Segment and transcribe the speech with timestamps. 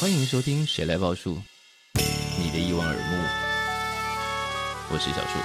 [0.00, 1.36] 欢迎收听《谁来报数》，
[2.38, 3.00] 你的一望而目，
[4.92, 5.38] 我是小树。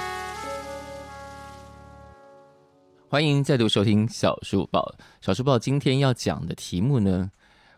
[3.08, 4.92] 欢迎再度收听小树报。
[5.20, 7.30] 小树报今天要讲的题目呢，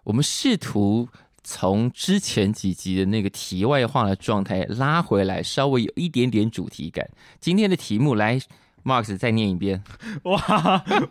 [0.04, 1.06] 我们试图
[1.50, 7.08] 从之前几集的那个题外话的状态拉回来，稍微有一点点主题感。
[7.40, 8.38] 今天的题目来
[8.84, 9.82] ，Marks 再念一遍。
[10.24, 10.36] 哇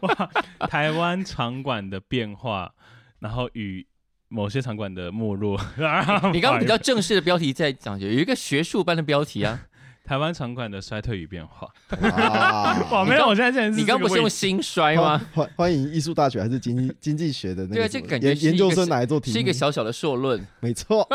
[0.02, 0.29] 哇！
[0.67, 2.71] 台湾场馆的变化，
[3.17, 3.88] 然后与。
[4.29, 5.57] 某些场馆的没落，
[6.34, 9.57] 你刚刚比较 正式的标题在讲，有一个学术般的标题啊，
[10.07, 11.67] 台湾场馆的衰退与变化。
[11.99, 15.17] 哇， 没有，我现在你刚不是用兴衰吗？
[15.35, 17.75] 欢欢迎艺术大学还是经济经济学的那个？
[17.75, 21.05] 对啊，这感觉研究生来做题，是一个小小的硕论，没错。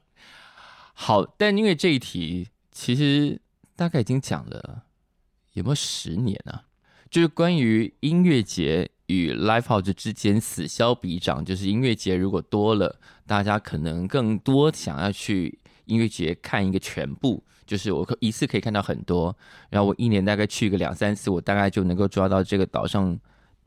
[0.92, 3.40] 好，但因为这一题其实
[3.74, 4.82] 大概已经讲了
[5.54, 6.64] 有没有十年啊？
[7.10, 8.90] 就是关于音乐节。
[9.06, 19.32] 与 Live House 之间此消彼长，就是音乐节如果多了，大家可能更多想要去音乐节看一个全部，就是我一次可以看到很多，
[19.68, 23.16] 然后我一年大概去个两三次，我大概就能够抓到这个岛上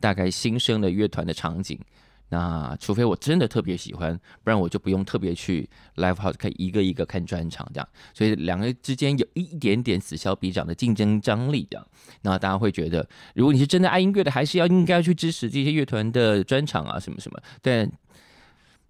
[0.01, 1.79] 大概新生的乐团的场景。
[2.27, 7.87] 那除非我真的特别喜欢，不然我就不用特别去 live house 看一个一个看专场这样。
[8.13, 11.87] 所以两个之间有一点点此消彼长的竞争张力这样。
[12.23, 17.39] 那大家会觉得，如果你是真的爱音乐的，还是要应该去支持这些乐团的专场啊什么什么。
[17.61, 17.89] 但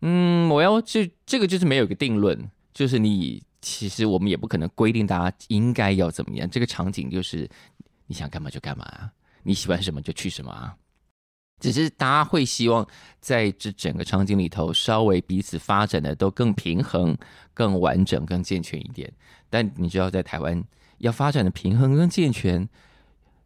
[0.01, 6.49] 嗯，我要这这个就是没有一个定论，就是你其实我们也不可能规定大家应该要怎么样。
[6.49, 7.49] 这个场景就是
[8.07, 9.09] 你想干嘛就干嘛啊，
[9.41, 10.75] 你喜欢什么就去什么啊。
[11.61, 12.85] 只是大家会希望
[13.21, 17.17] 在这整个场景里头，稍微彼此发展的都更平衡、
[17.53, 19.09] 更完整、更健全一点。
[19.49, 20.61] 但你知道，在台湾
[20.97, 22.67] 要发展的平衡跟健全，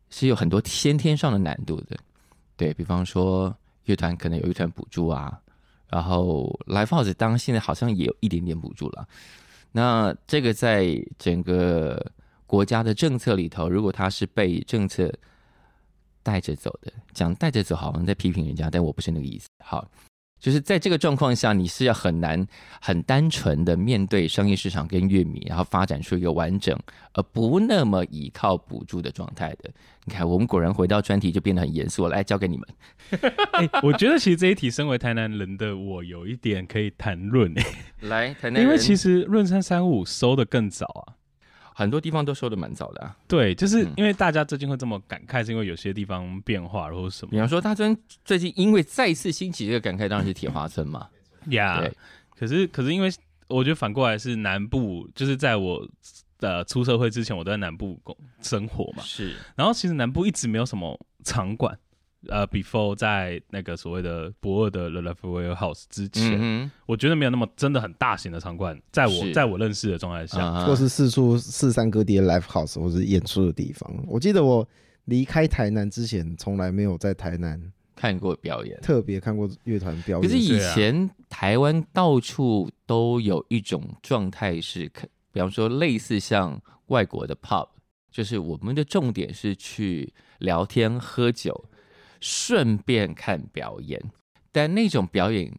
[0.09, 1.95] 是有很多先天上的难度的。
[2.55, 3.55] 对，比方说，
[3.86, 5.39] 乐团可能有乐团补助啊，
[5.87, 9.08] 然后 Live House 当现在好像也有一点点补助了。
[9.72, 12.11] 那这个在整个
[12.45, 15.14] 国家的政策里头，如果他是被政策
[16.23, 19.48] 带着走的，讲带着走好像在批评人家，但我不是那个意思。
[19.64, 19.89] 好，
[20.39, 22.45] 就是在这个状况下，你是要很难、
[22.80, 26.77] 很单纯的面对商业市场跟乐迷，然后发展出一个完整
[27.14, 29.70] 而不那么依靠补助的状态的。
[30.05, 32.67] 你看，我们果然回到专题就变得很严肃了，来交给你们。
[33.53, 37.54] 欸、我觉得其实这一题，身为台南人的我，有一点可以谈论。
[38.02, 41.17] 来，台南人，因为其实论三三五收的更早啊。
[41.77, 47.30] 很多地方都收的蛮早的啊，对，就是因为大家最近会这么感慨，是因为有些地方变化然后什么。
[47.30, 47.95] 比方说，大家
[48.26, 51.08] 最近因为再次兴起这个感慨，当然是铁花村嘛。
[51.52, 51.93] 呀，对。
[52.36, 53.11] 可是可是因为
[53.48, 55.87] 我觉得反过来是南部，就是在我
[56.39, 59.04] 的出社会之前，我都在南部工生活嘛。
[59.04, 59.36] 是。
[59.55, 61.77] 然后其实南部一直没有什么场馆。
[62.30, 73.92] 呃、uh,，before 在那个所谓的博二的 The Lafayette House 之前，嗯，我觉得没有那么真的很大型的场馆，在我在我认识的状态下，或是四处四散各地的 Live House 或是演出的地方。
[74.08, 74.67] 我记得我
[75.05, 77.61] 离开台南之前，从来没有在台南
[77.95, 80.30] 看过表演，特别看过乐团表演。
[80.30, 84.92] 可是以前台湾到处都有一种状态是，
[85.32, 87.67] 比方说类似像外国的 pub，
[88.11, 91.66] 就是我们的重点是去聊天喝酒。
[92.20, 94.02] 顺便看表演，
[94.52, 95.52] 但那种表演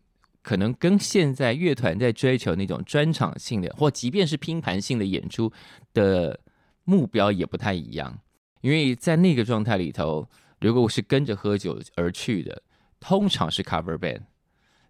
[0.43, 5.53] 可能跟现在乐团在追求那种专场性的，或即便是拼盘性的演出
[5.93, 6.39] 的
[6.85, 8.19] 目标也不太一样。
[8.61, 10.29] 因为在那个状态里头，
[10.61, 12.63] 如果我是跟着喝酒而去的，
[12.99, 14.23] 通常是 cover band，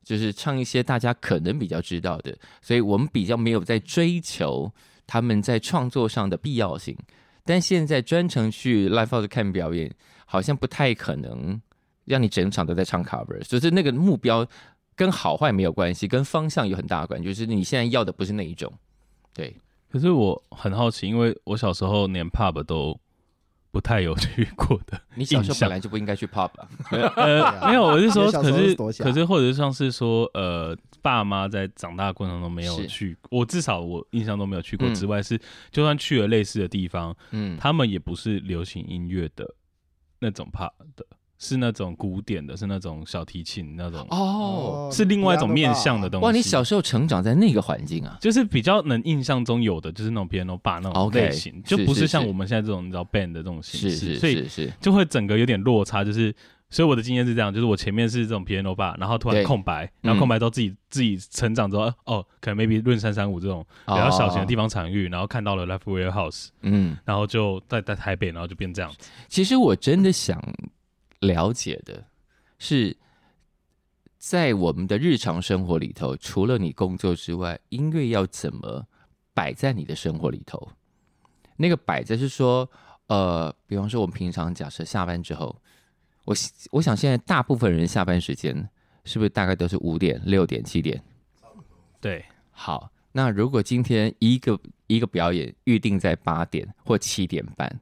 [0.03, 4.73] 就是唱一些大家可能比较知道的，所以我们比较没有在追求
[5.07, 6.97] 他们在创作上的必要性。
[7.49, 9.91] 但现在专程去 live house 看表演，
[10.27, 11.59] 好像不太可能
[12.05, 14.47] 让你整场都在唱 cover，就是那个目标
[14.95, 17.25] 跟好坏没有关系，跟方向有很大的关系。
[17.27, 18.71] 就是你现在要的不是那一种，
[19.33, 19.57] 对。
[19.91, 22.95] 可是我很好奇，因为我小时候连 pub 都
[23.79, 25.01] 不太有去过的。
[25.15, 26.69] 你小时候本来就不应该去 pub 啊。
[27.15, 34.93] 呃，没有，我是说，可是可是或者是像是说，呃，爸妈在长大的过程中没有去，我至少我印象都没有去过。
[34.95, 35.39] 之外是，
[35.71, 39.55] 就算去了类似的地方，嗯，他们也不是流行音乐的。
[40.21, 40.67] 那种怕
[40.97, 41.07] 的
[41.39, 44.07] 是那种古典的，是那种小提琴那种。
[44.11, 46.25] 哦，是另外一种面向的东西。
[46.27, 54.15] 哇，你小时候成长在那个环境啊，就是比较能印象中有的就是那种 piano bar 那种类型，okay, 就不是像我们现在这种你知道 band 的这种形式，是是是。
[54.15, 56.35] 是，所以就会整个有点落差，就是
[56.71, 69.09] 所以我的经验是这样，就是我前面是这种 piano bar，然后突然空白，然后空白到自己、嗯、自己成长之后，哦，可能 maybe 论三三五这种比较小型的地方场域，哦、然后看到了 Life Warehouse，嗯，然后就在在台北，然后就变这样子。
[69.29, 70.39] 其实我真的想
[71.21, 72.05] 了解的
[72.59, 72.97] 是，
[74.19, 78.87] 在我们的日常生活里头，除了你工作之外，音乐要怎么
[79.33, 80.71] 摆在你的生活里头？
[81.57, 82.71] 那个摆在是说，
[83.07, 85.61] 呃，比方说我们平常假设下班之后。
[86.25, 86.37] 我
[86.73, 88.69] 我想现在大部分人下班时间
[89.07, 91.03] 是不是大概都是五点、六点、七点？
[92.03, 92.93] 对，好。
[93.13, 97.81] 那如果今天一个一个表演预定在八点或七点半，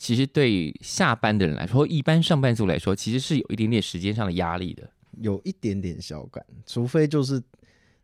[0.00, 7.40] 其实对于下班的人来说，一般上班族来说，其实是有一点点时间上的压力的，有一点点小感，除非就是。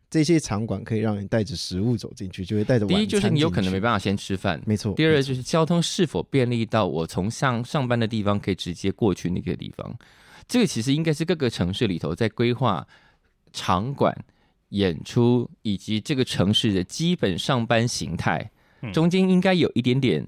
[0.09, 2.87] 这些场馆可以让你带着食物走进去，就会带着。
[2.87, 4.93] 第一就是你有可能没办法先吃饭，没错。
[4.93, 9.93] 第二就是交通是否便利到我从上上班的地方可以直接过去那个地方。
[10.47, 12.87] 这个其实应该是各个城市里头在规划
[13.51, 14.17] 场馆
[14.69, 18.49] 演出以及这个城市的基本上班形态
[18.93, 20.25] 中间应该有一点点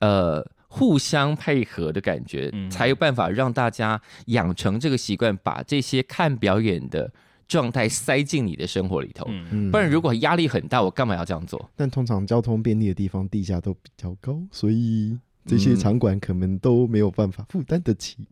[0.00, 0.42] 呃
[0.74, 7.12] 互相配合的感觉，才有办法让大家养成这个习惯，把这些看表演的。
[7.46, 11.70] 状态塞进你的生活里头，嗯，不然如果压力很大，我干嘛要这样做？
[11.76, 18.16] 但通常交通便利的地方，地价都比较高，所以这些场馆可能都没有办法负担得起。
[18.20, 18.26] 嗯、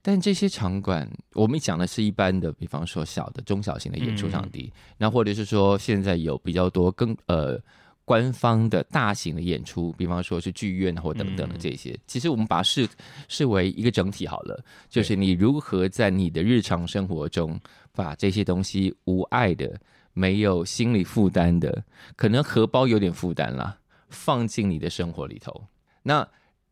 [0.00, 7.60] 但这些场馆，我们讲的是一般的，比方说小的、中小型的演出场地，那、嗯、或者是说现在有比较多更呃。
[8.04, 12.88] 官方的大型的演出，比方说是剧院或等等的这些，嗯、其实我们把它视
[13.28, 17.58] 视为一个整体好了，就是你如何在你的日常生活中
[17.92, 19.80] 把这些东西无碍的、
[20.12, 21.82] 没有心理负担的，
[22.14, 23.78] 可能荷包有点负担啦，
[24.10, 25.64] 放进你的生活里头。
[26.02, 26.28] 那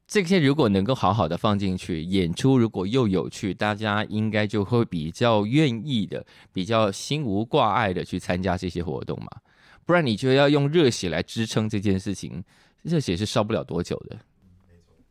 [0.07, 9.29] 这些如果能够好好的放进去，演出如果又有趣，大家应该就会比较愿意的、比较心无挂碍的去参加这些活动嘛。
[9.85, 12.43] 不然你就要用热血来支撑这件事情，
[12.83, 14.17] 热血是烧不了多久的。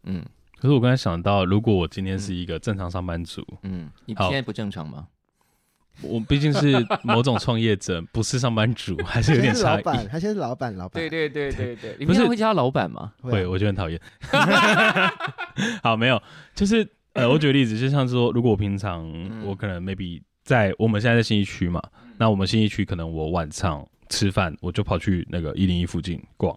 [0.04, 0.26] 嗯，
[0.58, 5.08] 可是我刚才想到，如果我今天是一个正常上班族，嗯，你现在不正常吗？
[6.02, 6.74] 我毕竟是
[7.04, 9.84] 某种创业者，不是上班族，还是有点差异。
[9.84, 11.00] 他现在是老板，老板。
[11.02, 13.14] 对对对对对，你不是会叫他老板吗？
[13.22, 14.00] 会，我就很讨厌。
[15.84, 16.20] 好，没有，
[16.56, 19.06] 就是呃，我举个例子，就像说，如果我平常
[19.46, 21.80] 我可能 maybe 在我们现在在新一区嘛，
[22.18, 23.86] 那我们新一区可能我晚上。
[24.12, 26.56] 吃饭我就跑去那个一零一附近逛，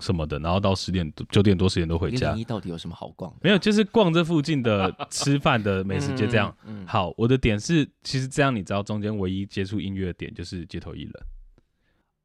[0.00, 2.30] 什么的，然后到十点九点多十点多回家。
[2.30, 3.32] 一零一到底有什么好逛？
[3.42, 6.52] 没有，就是逛这附近的 吃饭的美食街这样。
[6.64, 11.12] 嗯嗯、好，我的点是，其实这样你知道中间唯一接触音乐的点就是街头艺人。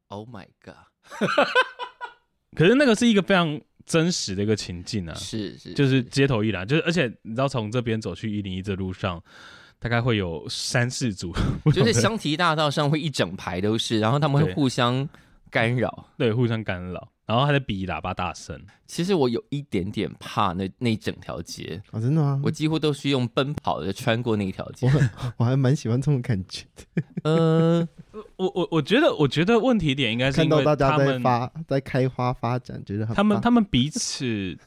[0.08, 0.76] Oh my god！
[2.56, 9.22] 可是那个是一个非常真实的一个情境啊，是是，就是街头艺人，就是而且你知道从这边走去一零一这路上。
[9.84, 11.36] 大概会有三四组，
[11.74, 15.08] 就是香堤大道上会一整排都是，然后他们会互相
[15.52, 18.58] 干扰，对，互相干扰，然后还在比喇叭大声。
[18.88, 22.40] 其实我有一点点怕那那整条街啊，真的吗？
[22.46, 27.04] 我几乎都是用奔跑的穿过那条街，我， 我还蛮喜欢这种感觉的。
[27.26, 27.86] 呃，
[28.38, 34.58] 我我我觉得，我觉得问题点应该是因为看到大家在发在开花发展，觉得他们他们彼此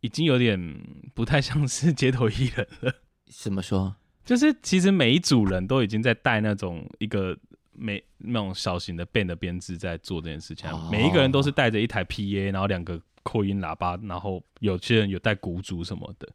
[0.00, 0.80] 已经有点
[1.12, 2.92] 不太像是街头艺人了。
[3.32, 3.96] 怎么说？
[4.30, 7.36] 就是其实每一组人都已经在带那种一个
[7.72, 16.28] 每那种小型的 band 的编制在做这件事情，每一个人都是带着一台 PA，然后两个扩音喇叭，然后有些人有带鼓组什么的。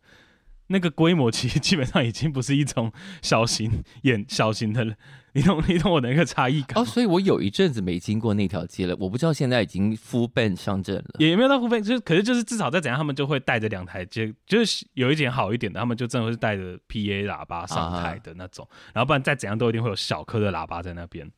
[0.68, 2.92] 那个规模其实基本上已经不是一种
[3.22, 4.96] 小型演小型的了，
[5.34, 6.86] 你懂你懂我的那个差异感哦。
[6.86, 21.30] 所以我有一阵子没经过那条街了，我不知道现在已经 full band 上阵了，也没有到 full band，就是可是就是至少在怎样，他们就会带着两台街，就是有一点好一点的，他们就真的是带着 PA 喇叭上台的那种，啊、然后不然再怎样都一定会有小颗的喇叭在那边，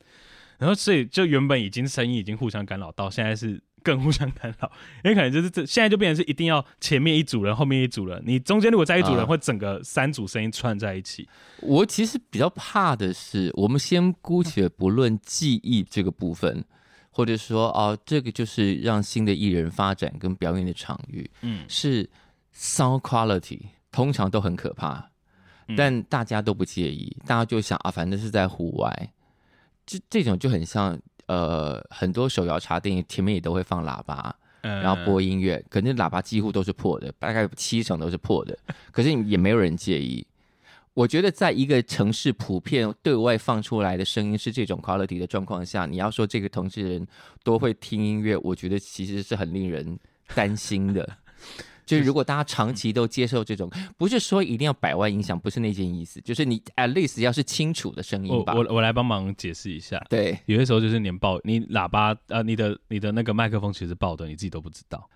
[0.58, 3.62] 然后所以就原本已经声音已经互相干扰到现在是。
[3.82, 4.70] 更互相干扰，
[5.04, 11.28] 因为可能就是这现在就变成是一定要前面一组人，后面一组人，你中间如果再一组人，会整个三组声音串在一起。
[11.60, 16.64] 我其实比较怕的是，我们先姑且不论记忆这个部分，
[17.10, 22.08] 或者说哦，这个就是让新的艺人发展跟表演的场域，嗯，是
[22.54, 25.10] sound quality 通常都很可怕，
[25.76, 29.12] 但大家都不介意，大家就想啊，反正是在户外，
[29.86, 30.98] 这这种就很像。
[31.28, 38.58] 呃，很多手摇茶店前面也都会放喇叭，然后播音乐，可是喇叭几乎都是破的，大概七成都是破的，
[38.90, 40.26] 可是也没有人介意。
[40.94, 47.06] 我觉得在一个城市普遍对外放出来的声音是这种 quality 的状况下，你要说这个城市人
[47.44, 49.96] 都会听音乐，我觉得其实是很令人
[50.34, 51.08] 担心的。
[51.88, 58.52] 就是如果大家长期都接受这种，不是说一定要百万音响，不是那件意思，就是你 at least 要是清楚的声音吧。
[58.54, 59.98] 我我我来帮忙解释一下。
[60.10, 65.08] 对，有些时候就是连爆你喇叭呃，你的你的那个麦克风其实是爆的，你自己都不知道。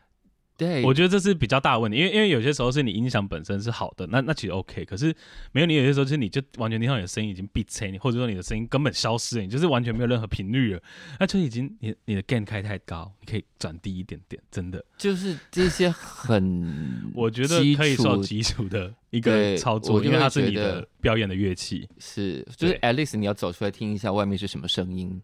[0.63, 5.13] 对，我觉得这是比较大的问题，因为因为有些时候是你音响本身是好的，那那其实 OK，可是
[5.51, 10.83] 没有你有些时候就是你就完全听到你的声音已经闭塞，你或者说你的声音根本消失了，你就是完全没有任何频率了，
[11.19, 14.85] 那就已经你你的 gain 开太高，你可以转低一点点，真的。
[14.97, 25.21] 就是这些很我觉得可以说基础的一个操作，因为它是你的表演的乐器，是就是 at least 你要走出来听一下外面是什么声音，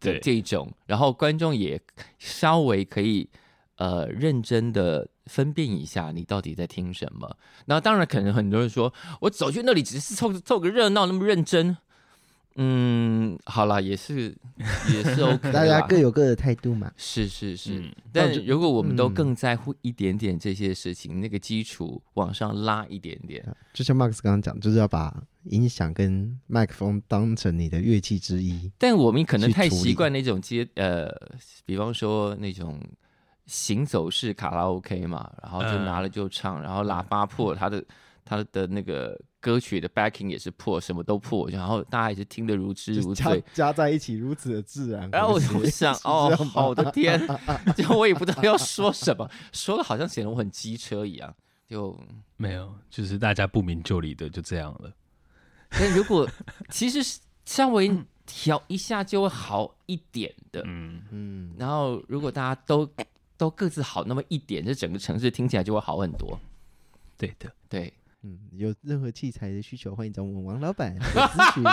[0.00, 0.18] 对。
[0.20, 1.78] 这种，然后观众也
[2.18, 3.28] 稍微可以。
[3.80, 7.34] 呃，认真的分辨一下，你到底在听什么？
[7.64, 11.74] 那当然，可能很多人说，我走去那里只是凑凑个热闹，那么认真。
[12.56, 14.36] 嗯，好啦，也是
[14.92, 16.92] 也是 OK， 大家各有各的态度嘛。
[16.94, 28.70] 是是是，嗯、但如果我们都更在乎一点点这些事情，嗯、那个基础往上拉一点点，就像 Marks 刚刚讲，就是要把音响跟麦克风当成你的乐器之一。
[28.76, 31.08] 但我们可能太习惯那种接呃，
[31.64, 32.78] 比方说那种。
[33.50, 37.84] 行走式卡拉 OK 嘛，然后就拿了就唱，嗯、然后喇叭破，他的
[38.24, 45.10] 他的那个歌曲的 backing 也是破，什么都破，然后大家也是听得如痴如醉，加在一起如此的自然。
[45.10, 45.64] 然后我就？
[45.66, 46.30] 想，哦，
[46.68, 47.20] 我的天，
[47.74, 51.34] 就我也不知道要说什么，说的好像显得我很机车一样，
[51.66, 51.98] 就
[52.38, 54.92] 没有，就是大家不明就里的就这样了。
[55.70, 56.28] 但如果
[56.68, 57.90] 其实稍微
[58.24, 61.02] 调一下就会好一点的，嗯。
[61.10, 62.88] 嗯，然后如果大家都。
[63.40, 66.38] 都各自好那么一点，这整个城市听起来就会好很多。
[67.16, 67.90] 对的，对，
[68.22, 71.64] 嗯，有任何器材的需求，欢迎找我们王老板 咨询。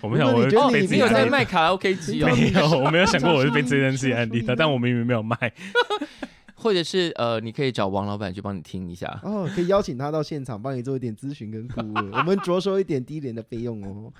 [0.00, 2.26] 我没有，我你没有在卖卡拉 OK 机哦？
[2.34, 5.36] 没有，我没有想过我是被 这件事情案例的，但我明明没有卖。
[6.62, 14.12] 或者是呃，你可以找王老板去帮你听一下哦，可以邀请他到现场帮你做一点咨询跟顾问，我们着收一点低廉的费用哦。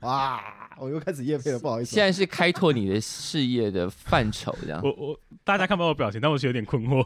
[0.00, 0.42] 哇，
[0.80, 1.94] 我又开始夜配了，不好意思。
[1.94, 4.80] 现在是开拓你的事业的范畴，这样。
[4.82, 7.04] 我我大家看不到我表情，但我是有点困惑。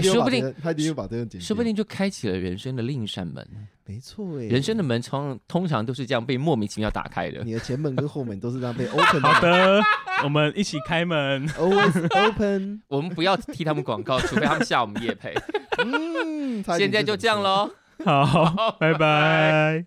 [0.00, 3.46] 说不定他一定把这个说不定就开启了人生的另一扇门。
[3.86, 7.44] 没错诶，人生的门窗通常都是这样被莫名其妙打开的。
[7.44, 9.28] 你的前门跟后门都是这样被 open 的。
[9.28, 9.82] 好的，
[10.22, 11.46] 我们一起开门。
[11.58, 12.80] Always open。
[12.88, 15.34] 我们不要替他们广告，除非他们下我们夜配。
[15.84, 17.70] 嗯，现在就这样喽。
[18.04, 19.84] 好，拜拜。